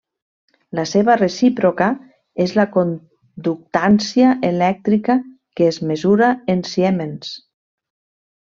[0.77, 1.89] La seva recíproca
[2.47, 5.19] és la conductància elèctrica
[5.61, 7.31] que es mesura en siemens.